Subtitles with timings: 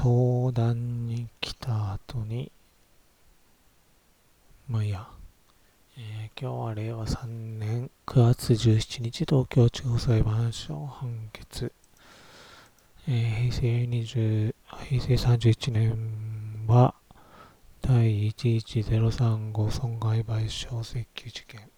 [0.00, 2.52] 相談に来た後に、
[4.68, 5.08] まあいいや、
[5.96, 11.72] えー今日は令和3年9月17日東京地方裁判所判決、
[13.08, 14.54] えー平成20
[14.88, 15.98] 平成31年
[16.68, 16.94] は
[17.82, 21.68] 第11035損害賠償請求事件。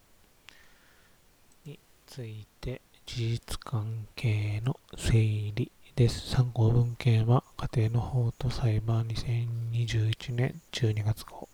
[1.64, 5.14] について事実関係の整
[5.54, 6.30] 理です。
[6.30, 11.48] 参考文献は家庭の法と裁判2021年12月号。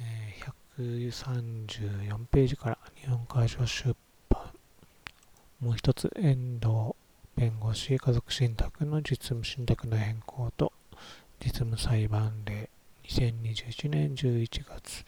[0.00, 0.34] え
[0.78, 3.94] 134ページから日本会場出
[4.28, 4.42] 版。
[5.60, 6.94] もう一つ、遠藤
[7.36, 10.72] 弁護士家族信託の実務信託の変更と
[11.44, 12.68] 実務裁判例
[13.04, 15.04] 2021年11月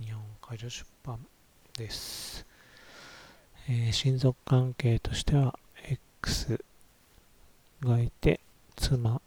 [0.00, 1.26] 日本会場出版
[1.76, 2.46] です。
[3.68, 5.58] え親族関係としては
[6.20, 6.58] X
[7.80, 8.40] がいて
[8.76, 9.20] 妻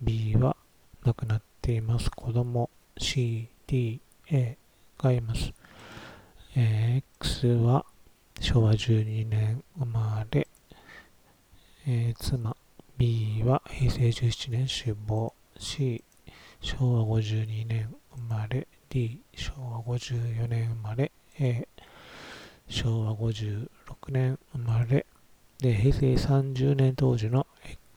[0.00, 0.56] B は
[1.04, 2.10] 亡くなっています。
[2.10, 4.00] 子供 C、D、
[4.30, 4.56] A
[4.98, 5.52] がいます、
[6.54, 7.84] えー X は
[8.40, 10.46] 昭和12年生まれ、
[11.86, 12.56] えー妻
[12.96, 15.34] B は平成17年死亡。
[15.58, 16.04] C
[16.60, 18.68] 昭和52年生まれ。
[18.88, 21.10] D 昭和54年生まれ。
[21.38, 21.66] A
[22.68, 23.68] 昭和56
[24.08, 25.06] 年生まれ。
[25.60, 27.46] で平成30年当時の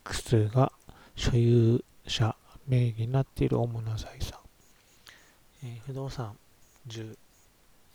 [0.05, 0.71] X が
[1.15, 2.35] 所有者
[2.67, 4.39] 名義になっている主な財産、
[5.63, 6.37] えー不動産
[6.87, 7.17] 10、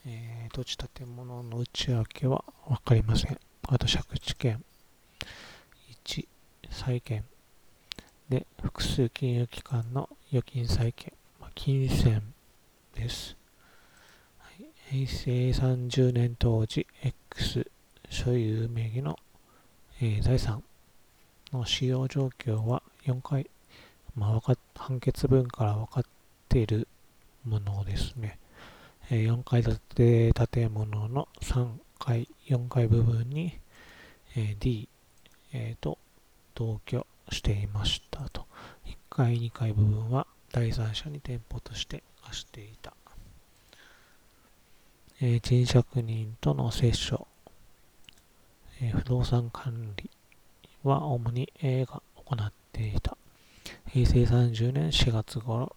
[0.07, 3.39] えー土地建物の内訳は分かりません。
[3.69, 4.65] あと借地権。
[6.07, 6.27] 1
[6.71, 7.25] 債権。
[8.29, 12.23] で複数金融機関の預金債権、まあ金銭
[12.95, 13.37] です、
[14.91, 17.71] 平成30年当時 X
[18.11, 19.19] 所有名義の、
[20.01, 20.63] えー財産
[21.53, 23.51] の使用状況は4回、
[24.15, 26.05] まあ、判決文から分かっ
[26.49, 26.87] ている
[27.45, 28.39] ものですね。
[29.11, 33.59] えー4階建て建物の3階、4階部分に、
[34.37, 34.89] えー D、
[35.53, 35.99] えーと
[36.55, 38.47] 同居していましたと。
[38.87, 42.95] 1階、2階部分は第三者に店舗として貸していた。
[45.21, 47.27] えー賃借人との接触、
[48.81, 50.09] え不動産管理
[50.85, 53.17] は主に A が行っていた。
[53.89, 55.75] 平成30年4月頃、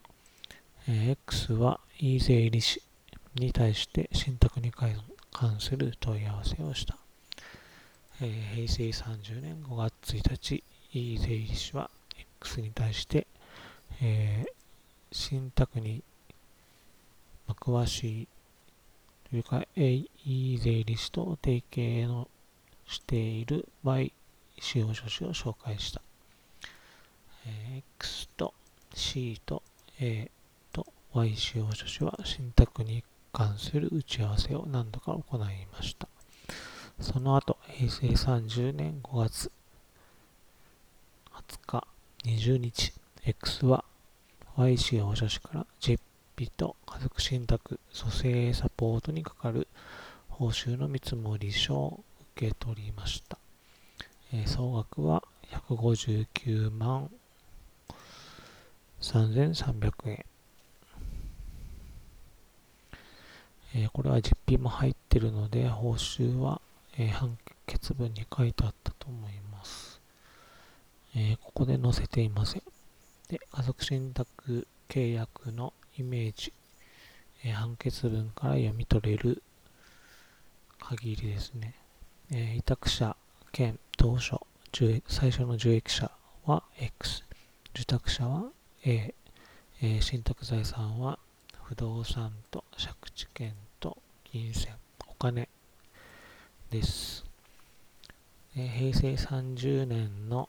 [0.88, 2.81] え X は E 税理士
[3.35, 6.97] に対して信託に関する問い合わせをした。
[8.22, 10.63] え平成30年5月1日、
[10.94, 11.89] E 税理士は
[12.39, 13.25] X に対して、
[14.01, 14.45] え
[15.12, 16.03] 信託に
[17.47, 18.28] 詳しい
[19.29, 22.28] というか、E 税理士と提携の
[22.91, 24.12] している Y
[24.59, 26.02] 使用書士を紹介した。
[27.97, 28.53] X と
[28.94, 29.63] C と
[30.00, 30.29] A
[30.74, 35.40] と Y 使用書士は信託に関する打ち合わせを何度か行い
[35.74, 36.07] ました。
[37.00, 39.51] その後、平成30年5月
[41.34, 41.88] 20日、
[42.25, 42.94] 20日、
[43.25, 43.85] X は
[44.57, 46.00] Y 使用書士から実
[46.35, 49.68] 費と家族信託蘇生サポートにかかる
[50.30, 52.03] 報酬の見積書を
[52.41, 53.38] 受け取りました。
[54.34, 55.24] えー総額は
[55.69, 57.12] 159万
[59.00, 60.25] 3300円。
[63.75, 66.59] えーこれは実費も入ってるので、報酬は、
[66.97, 67.38] えー判
[67.68, 70.01] 決文に書いてあったと思います。
[71.16, 72.63] えーここで載せていません。
[73.30, 76.51] で、家族信託契約のイメージ、
[77.44, 79.44] え判決文から読み取れる
[80.80, 81.81] 限りですね。
[82.34, 83.18] えー委託者
[83.52, 84.40] 兼当初
[85.08, 86.09] 最初の受益者
[86.46, 87.25] は X
[87.75, 88.46] 受託者は
[88.86, 89.14] A、
[89.81, 91.19] えー信託財産は
[91.64, 94.74] 不動産と借地権と金銭
[95.09, 95.50] お金
[96.69, 97.25] です、
[98.56, 100.48] えー平成30年の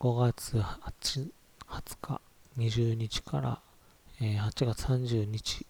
[0.00, 1.30] 5月 8,
[1.68, 2.20] 20日
[2.58, 3.60] 20日から、
[4.20, 5.64] えー8月30日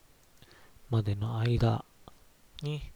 [0.88, 1.84] までの間
[2.62, 2.93] に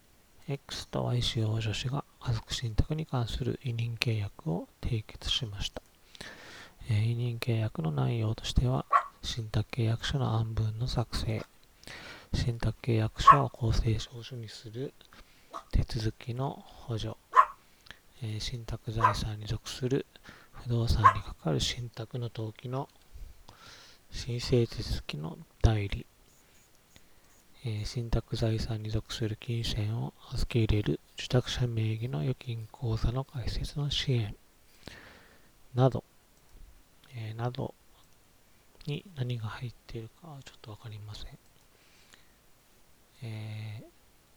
[0.50, 5.82] X と Y 使用書士が家族信託に関する委任契約を締結しました。
[6.88, 8.86] えー委任契約の内容としては、
[9.22, 11.44] 信託契約書の案文の作成、
[12.32, 14.94] 信託契約書を公正証書にする
[15.70, 17.14] 手続きの補助、
[18.22, 20.06] えー信託財産に属する
[20.52, 22.88] 不動産にかかる信託の登記の
[24.10, 26.06] 申請手続きの代理、
[27.64, 34.36] えー信託財産に属する金銭を預け入れる受託者名義の預金口座の開設の支援、
[35.74, 36.04] など、
[37.14, 37.74] えー、など
[38.86, 41.38] に何が入っているかはちょっとわかりません。
[43.22, 43.84] えー、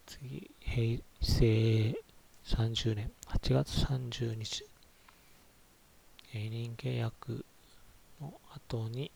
[0.05, 1.95] 次、平成
[2.45, 3.11] 30年。
[3.27, 4.65] 8月30日、
[6.33, 7.45] 委任契約
[8.19, 9.11] の後に、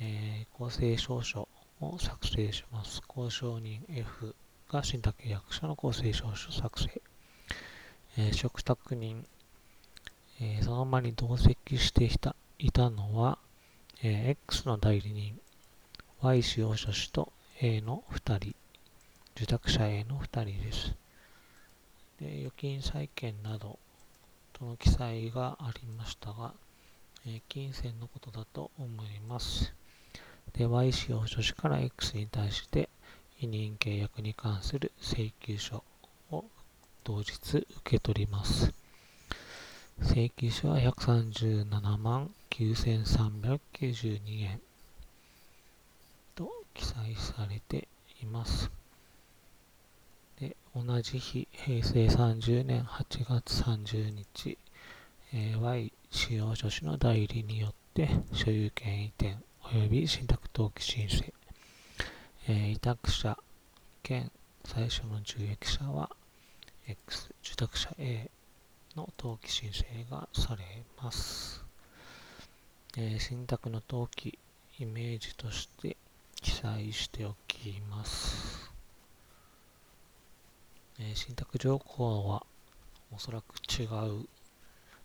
[0.00, 1.47] えー、公正証書
[1.80, 3.02] を作成します。
[3.08, 4.34] 交渉人 F
[4.70, 7.00] が信託契約者の公正証書作成。
[8.16, 9.24] えー、嘱託人、
[10.40, 13.38] えー、その場に同席していたいたのは、
[14.02, 15.38] えー、X の代理人、
[16.20, 18.54] Y 使用書士と A の2人、
[19.36, 20.94] 受託者 A の2人です。
[22.20, 23.78] で預金債券など
[24.52, 26.52] との記載がありましたが、
[27.24, 29.77] えー、金銭のことだと思います。
[30.54, 32.88] で、Y 使用書士から X に対して
[33.40, 35.84] 委任契約に関する請求書
[36.30, 36.44] を
[37.04, 38.72] 当日受け取ります。
[40.00, 44.60] 請求書は137万9392円
[46.34, 47.88] と記載されて
[48.22, 48.70] います。
[50.40, 54.56] で、同じ日、平成30年8月30日、
[55.32, 59.36] えー、Y 使用書士の代理によって所有権移転
[59.70, 61.30] 及び信託登記申請、
[62.48, 63.36] えー、委託者
[64.02, 64.32] 兼
[64.64, 66.08] 最初の受益者は
[66.86, 68.30] X 受託者 A
[68.96, 70.64] の登記申請がされ
[71.02, 71.62] ます。
[72.96, 74.38] えー、信託の登記
[74.78, 75.98] イメージとして
[76.40, 78.70] 記載しておきます。
[80.98, 82.46] えー、信託条項は
[83.14, 84.26] おそらく違う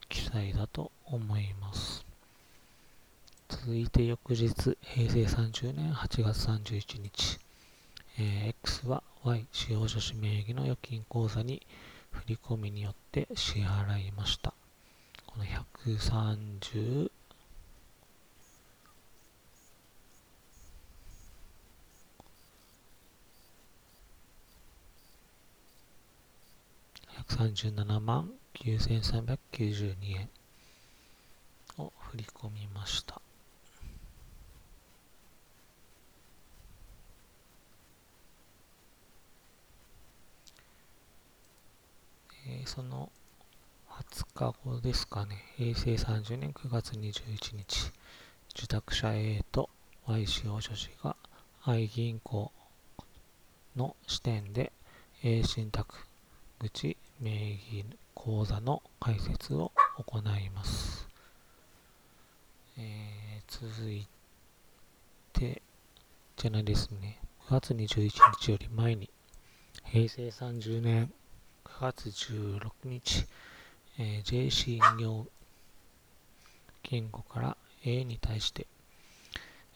[0.07, 2.12] 記載だと思います。
[3.53, 7.39] 続いて翌日、平成30年8月31日、
[8.17, 11.61] えー、X は Y 使用書士名義の預金口座に
[12.09, 14.55] 振り込みによって支払いました。
[15.27, 17.11] この130
[27.27, 30.29] 137万9392円
[31.77, 33.21] を振り込みました。
[42.45, 43.11] えー、その
[43.89, 47.91] 20日後ですかね、平成30年9月21日、
[48.55, 49.69] 受託者 A と
[50.07, 51.15] Y 使用書士が
[51.63, 52.51] I 銀行
[53.75, 54.71] の支店で
[55.23, 55.95] A 信託
[56.59, 61.07] 口名義口座の開設を行います。
[62.77, 64.07] えー、続い
[65.33, 65.61] て、
[66.35, 69.09] じゃないですね、9月21日より前に、
[69.83, 71.13] 平成30年
[71.79, 73.25] 9月16日、
[73.97, 75.25] えー、JC 飲業
[76.83, 78.67] 言語から A に対して、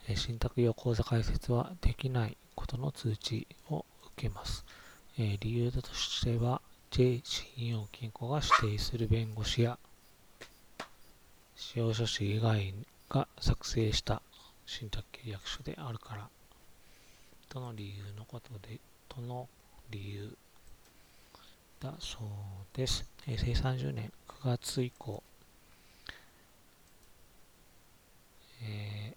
[0.08, 3.84] えー、信託用口座開設はできないことの通知を
[4.16, 4.64] 受けます。
[5.18, 6.62] えー、理由としては、
[6.92, 9.78] J 信用金庫が指定する弁護士や
[11.56, 12.74] 使用書士以外
[13.10, 14.22] が作成した
[14.68, 16.30] 信託契約書であるから
[17.50, 18.80] との理由のことで、
[19.10, 19.50] との
[19.90, 20.38] 理由
[21.80, 22.26] だそう
[22.74, 23.06] です。
[23.24, 25.22] 平成30年9月以降、
[28.64, 29.14] え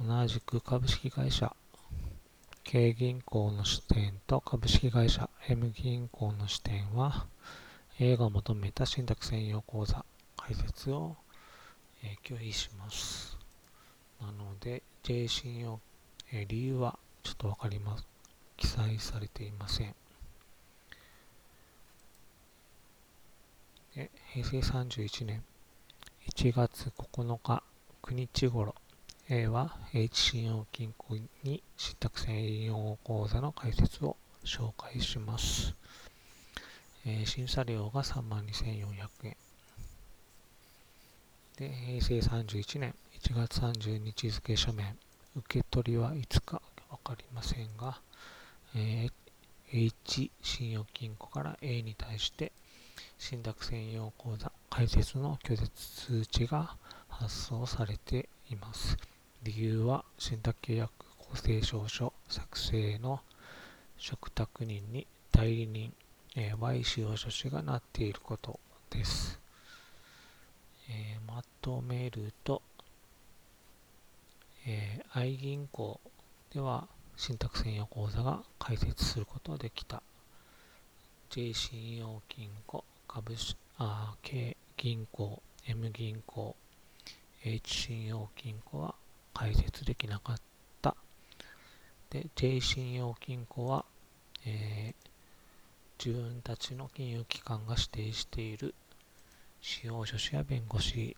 [0.00, 1.54] ー、同じく株式会社
[2.62, 7.26] K 銀行の支店と株式会社 M 銀行の支店は
[7.98, 10.04] A が求めた信託専用口座
[10.36, 11.16] 開設を、
[12.04, 13.36] えー、拒否します。
[14.20, 15.80] なので J 信用
[16.36, 18.04] え、理由はちょっとわかります。
[18.56, 19.94] 記載されていません。
[23.94, 25.44] で平成31年
[26.28, 27.62] 1月9日
[28.02, 28.74] 9日頃
[29.30, 35.74] A は H 信用金庫に信託専用口座の開設を紹介します。
[37.06, 39.36] えー、審査料が3万2400円。
[41.56, 44.98] で、平成31年1月30日付書面。
[45.36, 48.00] 受け取りはいつかわかりませんが、
[48.74, 49.12] えー、
[49.72, 52.52] H 信用金庫から A に対して
[53.18, 56.76] 信託専用口座開設の拒絶通知が
[57.08, 58.96] 発送されています。
[59.42, 63.20] 理由は信託契約公正証書作成の
[63.98, 65.92] 嘱託人に代理人、
[66.36, 68.60] え、Y 使用書士がなっていること
[68.90, 69.40] です。
[70.88, 72.62] え、まとめると、
[74.66, 76.00] えー、愛銀行
[76.52, 80.02] では信託専用口座が開設することができた
[81.30, 86.54] J 信用金庫、株式、あ、K 銀行、M 銀行、
[87.44, 88.94] H 信用金庫は
[89.34, 90.36] 開設できなかっ
[90.80, 90.94] た。
[92.10, 93.84] で、J 信用金庫は、
[94.46, 98.74] えー、自分たちの金融機関が指定している
[99.60, 101.16] 司法書士や弁護士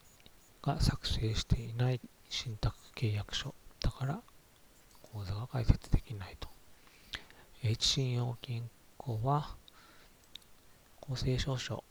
[0.62, 4.20] が作成していない信託契約書だから
[5.02, 6.48] 口座が開設できないと。
[7.62, 9.54] H 信用金庫は
[11.00, 11.84] 公正証書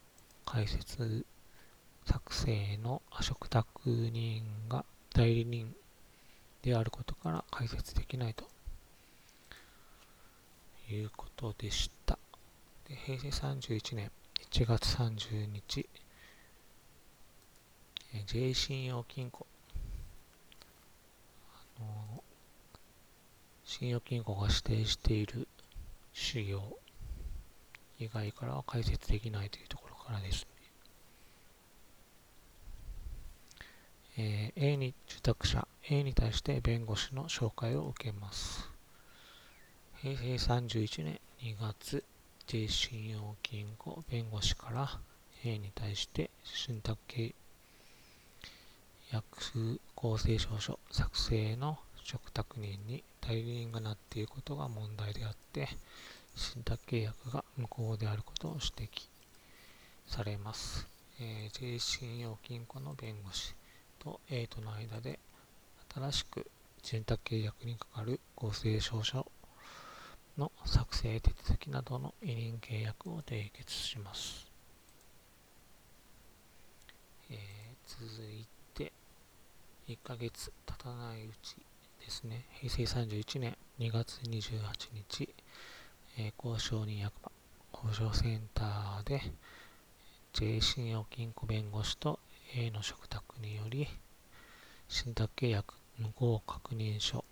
[0.46, 1.26] 開設
[2.06, 4.84] 作成の嘱託人が
[5.14, 5.74] 代理人
[6.62, 8.46] であることから開設できないと
[10.92, 12.18] いうことでした。
[12.90, 14.12] で平成31年
[14.52, 15.88] 1月30日、
[18.28, 19.46] J 信用金庫
[23.64, 25.48] 信用金庫が指定している
[26.14, 26.62] 修行
[28.00, 30.48] 以外からは解説できないというところからですね。
[34.18, 38.70] えー、A に受託者 A に対して弁護士の紹介を受けます。
[40.02, 42.04] 平成31年2月、
[42.48, 45.00] J 信用金庫弁護士から
[45.44, 47.34] A に対して信託契
[49.12, 55.68] 約公正証書作成の嘱託人に代理人がなっていることが問題であって、
[56.36, 59.08] 信託契約が無効であることを指摘
[60.08, 60.88] されます。
[61.20, 63.56] えー、J 信用金庫の弁護士
[64.00, 65.20] と A との間で
[65.94, 66.46] 新しく
[66.84, 69.26] 信託契約にかかる公正証書
[70.38, 74.52] の作成手続きなどの委任契約を締結します。
[77.32, 77.38] えー、
[77.88, 78.55] 続いて
[79.88, 81.58] 1ヶ月経たないうち
[82.04, 84.60] ですね、平成31年2月28
[84.94, 85.30] 日、
[86.18, 87.32] えー、交渉人役場、
[87.72, 89.22] 交渉センターで、
[90.34, 92.20] J 信用金庫弁護士と
[92.56, 93.88] A の嘱託により、
[94.88, 97.24] 信託契約無効確認書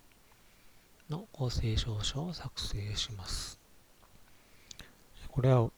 [1.10, 3.58] の公正証書を作成します。
[5.26, 5.68] これは、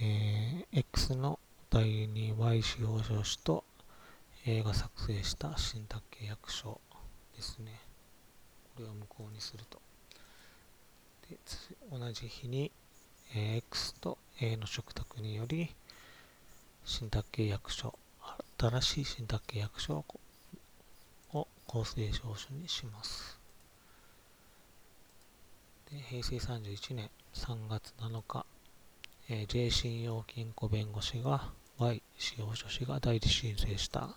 [0.00, 1.38] えー、X の
[1.72, 3.64] 代理人 Y 司法書士と
[4.44, 6.78] A が作成した信託契約書
[7.34, 7.80] ですね。
[8.76, 9.80] これを無効にすると。
[11.30, 11.38] で
[11.90, 12.70] 同じ日に、
[13.34, 15.74] え X と A の嘱託により
[16.84, 17.98] 信託契約書、
[18.58, 20.04] 新しい信託契約書
[21.32, 23.40] を公正証書にします。
[25.90, 28.44] で平成31年3月7日、
[29.30, 34.10] えー、J 信用金庫弁護士が Y 使用書士が代理申請した。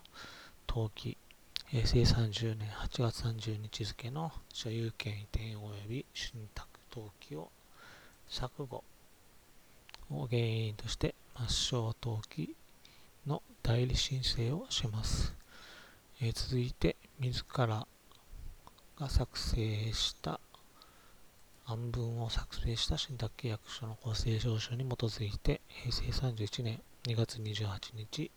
[0.68, 1.18] 登記。
[1.68, 7.50] 平成30年8月30日付の所有権移転及び信託登記を
[8.30, 8.84] 錯誤
[10.12, 12.56] を原因として抹消登記
[13.26, 15.34] の代理申請をします。
[16.22, 17.88] えー、続いて、自ら
[19.00, 20.40] が作成した
[21.66, 28.32] 案文を作成した信託契約書の公正証書に基づいて平成31年2月28日、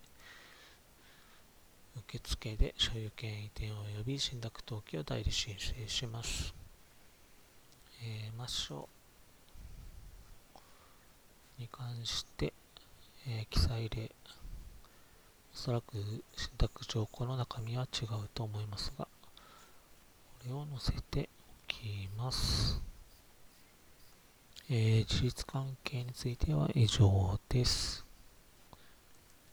[1.96, 6.54] 受付で所有権移転及び信託登記を代理申請します。
[8.02, 8.86] えー、抹消
[11.58, 12.52] に関して、
[13.26, 14.10] えー、記載例、
[15.54, 15.96] おそらく
[16.36, 21.30] 信託条項の中身は違うと思いますが、これを載せて
[21.66, 22.82] おきます。
[24.68, 28.07] えー、事実関係については以上です。